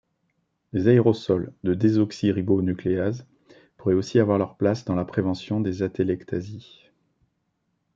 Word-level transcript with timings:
Les 0.73 0.87
aérosols 0.87 1.53
de 1.63 1.75
désoxyribonucléase 1.75 3.27
pourraient 3.77 3.93
aussi 3.93 4.19
avoir 4.19 4.39
leur 4.39 4.57
place 4.57 4.83
dans 4.83 4.95
la 4.95 5.05
prévention 5.05 5.59
des 5.61 5.83
atélectasies. 5.83 6.89